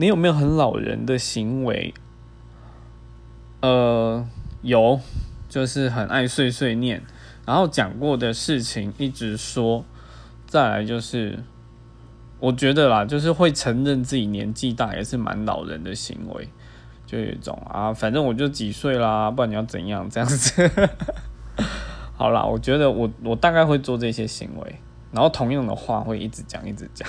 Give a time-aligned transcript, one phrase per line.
[0.00, 1.92] 你有没有很老人的行为？
[3.62, 4.24] 呃
[4.62, 5.00] 有
[5.48, 7.02] 就是很爱碎碎念。
[7.44, 9.84] 然后讲过的事情一直说
[10.46, 11.42] 再来就是
[12.38, 16.48] 我觉得啦就是会承认自己年纪大也是蛮老人的行为。
[17.04, 20.70] 就有一种啊反正我就几岁啦不然你要怎样这样子。
[22.14, 24.76] 好啦我觉得我我大概会做这些行为。
[25.10, 27.08] 然后同样的话会一直讲一直讲。